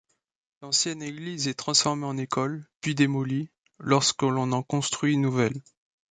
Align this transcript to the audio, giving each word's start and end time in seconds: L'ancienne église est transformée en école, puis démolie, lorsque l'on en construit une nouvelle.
L'ancienne 0.63 1.03
église 1.03 1.47
est 1.47 1.53
transformée 1.53 2.07
en 2.07 2.17
école, 2.17 2.67
puis 2.81 2.95
démolie, 2.95 3.51
lorsque 3.77 4.23
l'on 4.23 4.51
en 4.51 4.63
construit 4.63 5.13
une 5.13 5.21
nouvelle. 5.21 5.61